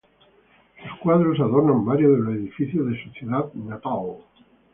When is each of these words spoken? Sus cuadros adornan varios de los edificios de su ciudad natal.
Sus 0.81 0.97
cuadros 0.99 1.39
adornan 1.39 1.85
varios 1.85 2.13
de 2.17 2.23
los 2.23 2.33
edificios 2.33 2.87
de 2.89 3.03
su 3.03 3.11
ciudad 3.11 3.53
natal. 3.53 4.17